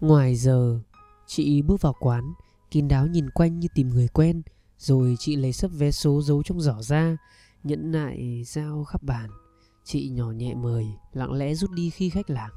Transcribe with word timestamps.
Ngoài 0.00 0.36
giờ, 0.36 0.80
chị 1.26 1.62
bước 1.62 1.80
vào 1.80 1.94
quán, 2.00 2.32
kín 2.70 2.88
đáo 2.88 3.06
nhìn 3.06 3.30
quanh 3.30 3.60
như 3.60 3.68
tìm 3.74 3.88
người 3.88 4.08
quen, 4.08 4.42
rồi 4.78 5.16
chị 5.18 5.36
lấy 5.36 5.52
sấp 5.52 5.70
vé 5.74 5.90
số 5.90 6.22
giấu 6.22 6.42
trong 6.42 6.60
giỏ 6.60 6.82
ra, 6.82 7.16
nhẫn 7.62 7.92
nại 7.92 8.42
giao 8.46 8.84
khắp 8.84 9.02
bàn. 9.02 9.30
Chị 9.84 10.08
nhỏ 10.08 10.30
nhẹ 10.30 10.54
mời, 10.54 10.86
lặng 11.12 11.32
lẽ 11.32 11.54
rút 11.54 11.70
đi 11.70 11.90
khi 11.90 12.10
khách 12.10 12.30
làng. 12.30 12.50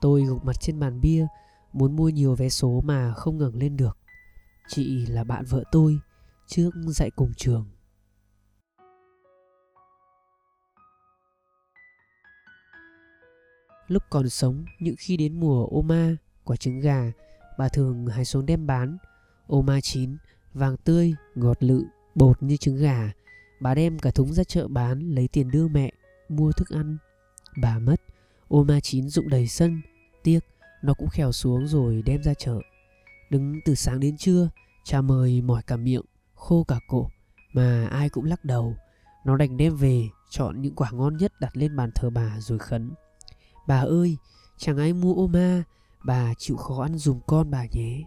Tôi 0.00 0.24
gục 0.24 0.44
mặt 0.44 0.56
trên 0.60 0.80
bàn 0.80 1.00
bia, 1.00 1.26
muốn 1.72 1.96
mua 1.96 2.08
nhiều 2.08 2.34
vé 2.34 2.48
số 2.48 2.80
mà 2.84 3.12
không 3.14 3.38
ngẩng 3.38 3.56
lên 3.56 3.76
được. 3.76 3.98
Chị 4.68 5.06
là 5.06 5.24
bạn 5.24 5.44
vợ 5.44 5.64
tôi, 5.72 5.98
trước 6.46 6.70
dạy 6.86 7.10
cùng 7.10 7.32
trường. 7.36 7.66
Lúc 13.88 14.02
còn 14.10 14.28
sống, 14.28 14.64
những 14.80 14.94
khi 14.98 15.16
đến 15.16 15.40
mùa 15.40 15.66
ô 15.66 15.82
ma, 15.82 16.16
quả 16.46 16.56
trứng 16.56 16.80
gà, 16.80 17.12
bà 17.58 17.68
thường 17.68 18.06
hái 18.06 18.24
xuống 18.24 18.46
đem 18.46 18.66
bán. 18.66 18.96
Ô 19.46 19.62
mai 19.62 19.80
chín, 19.80 20.16
vàng 20.54 20.76
tươi, 20.76 21.14
ngọt 21.34 21.56
lự, 21.60 21.84
bột 22.14 22.42
như 22.42 22.56
trứng 22.56 22.76
gà. 22.76 23.12
Bà 23.60 23.74
đem 23.74 23.98
cả 23.98 24.10
thúng 24.10 24.32
ra 24.32 24.44
chợ 24.44 24.68
bán, 24.68 25.10
lấy 25.10 25.28
tiền 25.28 25.50
đưa 25.50 25.68
mẹ, 25.68 25.92
mua 26.28 26.52
thức 26.52 26.68
ăn. 26.68 26.98
Bà 27.56 27.78
mất, 27.78 28.00
ô 28.48 28.64
ma 28.64 28.80
chín 28.80 29.08
rụng 29.08 29.28
đầy 29.28 29.46
sân, 29.46 29.80
tiếc, 30.22 30.40
nó 30.82 30.94
cũng 30.94 31.08
khèo 31.08 31.32
xuống 31.32 31.66
rồi 31.66 32.02
đem 32.06 32.22
ra 32.22 32.34
chợ. 32.34 32.60
Đứng 33.30 33.60
từ 33.64 33.74
sáng 33.74 34.00
đến 34.00 34.16
trưa, 34.16 34.48
cha 34.84 35.00
mời 35.00 35.42
mỏi 35.42 35.62
cả 35.62 35.76
miệng, 35.76 36.04
khô 36.34 36.64
cả 36.68 36.78
cổ, 36.88 37.08
mà 37.52 37.86
ai 37.86 38.08
cũng 38.08 38.24
lắc 38.24 38.44
đầu. 38.44 38.76
Nó 39.24 39.36
đành 39.36 39.56
đem 39.56 39.76
về, 39.76 40.08
chọn 40.30 40.62
những 40.62 40.74
quả 40.74 40.90
ngon 40.90 41.16
nhất 41.16 41.32
đặt 41.40 41.56
lên 41.56 41.76
bàn 41.76 41.90
thờ 41.94 42.10
bà 42.10 42.40
rồi 42.40 42.58
khấn. 42.58 42.90
Bà 43.66 43.80
ơi, 43.80 44.16
chẳng 44.58 44.78
ai 44.78 44.92
mua 44.92 45.14
ô 45.14 45.26
ma, 45.26 45.62
bà 46.06 46.34
chịu 46.38 46.56
khó 46.56 46.82
ăn 46.82 46.94
dùm 46.94 47.20
con 47.26 47.50
bà 47.50 47.64
nhé. 47.72 48.04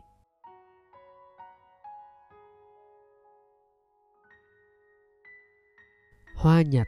Hoa 6.35 6.61
nhặt 6.61 6.87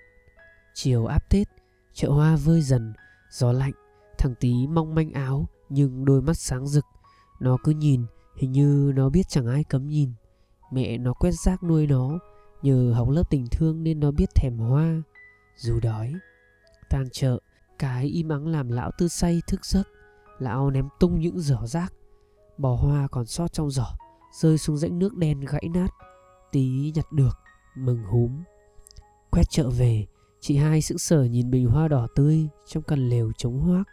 Chiều 0.74 1.06
áp 1.06 1.30
Tết, 1.30 1.48
chợ 1.94 2.10
hoa 2.10 2.36
vơi 2.36 2.62
dần, 2.62 2.94
gió 3.32 3.52
lạnh, 3.52 3.72
thằng 4.18 4.36
tí 4.40 4.68
mong 4.68 4.96
manh 4.96 5.12
áo 5.12 5.48
nhưng 5.70 6.06
đôi 6.06 6.22
mắt 6.22 6.38
sáng 6.38 6.68
rực. 6.68 6.86
Nó 7.40 7.58
cứ 7.64 7.72
nhìn, 7.72 8.06
hình 8.36 8.52
như 8.52 8.92
nó 8.96 9.10
biết 9.10 9.28
chẳng 9.28 9.48
ai 9.48 9.64
cấm 9.64 9.88
nhìn. 9.88 10.14
Mẹ 10.72 10.98
nó 10.98 11.14
quét 11.14 11.32
rác 11.32 11.64
nuôi 11.64 11.88
nó, 11.88 12.20
nhờ 12.62 12.94
học 12.96 13.10
lớp 13.10 13.30
tình 13.30 13.48
thương 13.52 13.84
nên 13.84 14.00
nó 14.00 14.12
biết 14.12 14.30
thèm 14.36 14.58
hoa. 14.58 15.02
Dù 15.58 15.80
đói, 15.80 16.14
tan 16.90 17.10
chợ, 17.12 17.40
cái 17.80 18.06
im 18.06 18.30
ắng 18.30 18.48
làm 18.48 18.70
lão 18.70 18.92
tư 18.98 19.08
say 19.08 19.42
thức 19.48 19.66
giấc 19.66 19.88
Lão 20.42 20.72
ném 20.72 20.90
tung 21.00 21.20
những 21.20 21.40
giỏ 21.40 21.66
rác. 21.66 21.94
Bò 22.58 22.76
hoa 22.76 23.08
còn 23.08 23.26
sót 23.26 23.54
trong 23.54 23.72
giỏ, 23.72 23.88
Rơi 24.32 24.58
xuống 24.58 24.78
rãnh 24.78 25.00
nước 25.00 25.16
đen 25.16 25.40
gãy 25.40 25.70
nát. 25.74 25.90
Tí 26.52 26.92
nhặt 26.96 27.12
được, 27.12 27.38
Mừng 27.78 28.04
húm. 28.04 28.44
Quét 29.32 29.44
chợ 29.50 29.70
về, 29.70 30.06
Chị 30.40 30.58
hai 30.58 30.82
sững 30.82 30.98
sờ 30.98 31.24
nhìn 31.24 31.52
bình 31.52 31.68
hoa 31.68 31.88
đỏ 31.88 32.08
tươi 32.16 32.48
Trong 32.68 32.84
căn 32.84 33.10
lều 33.10 33.32
trống 33.38 33.60
hoác. 33.60 33.88